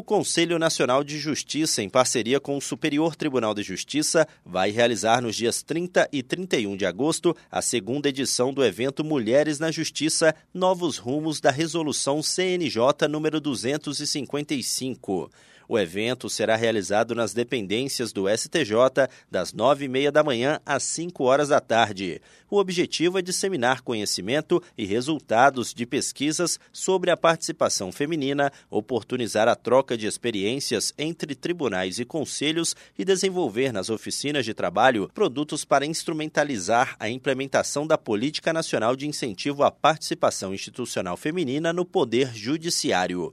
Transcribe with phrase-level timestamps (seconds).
[0.00, 5.20] O Conselho Nacional de Justiça, em parceria com o Superior Tribunal de Justiça, vai realizar
[5.20, 10.34] nos dias 30 e 31 de agosto a segunda edição do evento Mulheres na Justiça
[10.54, 15.30] Novos Rumos da Resolução CNJ número 255.
[15.72, 20.82] O evento será realizado nas dependências do STJ das nove e meia da manhã às
[20.82, 22.20] cinco horas da tarde.
[22.50, 29.54] O objetivo é disseminar conhecimento e resultados de pesquisas sobre a participação feminina, oportunizar a
[29.54, 35.86] troca de experiências entre tribunais e conselhos e desenvolver nas oficinas de trabalho produtos para
[35.86, 43.32] instrumentalizar a implementação da Política Nacional de Incentivo à Participação Institucional Feminina no Poder Judiciário.